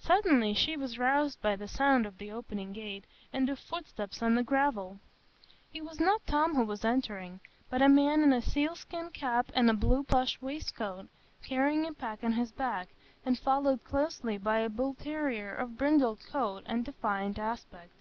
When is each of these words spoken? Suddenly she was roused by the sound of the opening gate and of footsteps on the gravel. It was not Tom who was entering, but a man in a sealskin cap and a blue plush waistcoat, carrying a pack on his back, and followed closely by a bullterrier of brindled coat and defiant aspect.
Suddenly 0.00 0.52
she 0.52 0.76
was 0.76 0.98
roused 0.98 1.40
by 1.40 1.54
the 1.54 1.68
sound 1.68 2.06
of 2.06 2.18
the 2.18 2.32
opening 2.32 2.72
gate 2.72 3.04
and 3.32 3.48
of 3.48 3.60
footsteps 3.60 4.20
on 4.20 4.34
the 4.34 4.42
gravel. 4.42 4.98
It 5.72 5.84
was 5.84 6.00
not 6.00 6.26
Tom 6.26 6.56
who 6.56 6.64
was 6.64 6.84
entering, 6.84 7.38
but 7.70 7.80
a 7.80 7.88
man 7.88 8.22
in 8.24 8.32
a 8.32 8.42
sealskin 8.42 9.10
cap 9.10 9.52
and 9.54 9.70
a 9.70 9.74
blue 9.74 10.02
plush 10.02 10.42
waistcoat, 10.42 11.06
carrying 11.44 11.86
a 11.86 11.92
pack 11.92 12.24
on 12.24 12.32
his 12.32 12.50
back, 12.50 12.88
and 13.24 13.38
followed 13.38 13.84
closely 13.84 14.38
by 14.38 14.58
a 14.58 14.68
bullterrier 14.68 15.54
of 15.54 15.78
brindled 15.78 16.18
coat 16.26 16.64
and 16.66 16.84
defiant 16.84 17.38
aspect. 17.38 17.92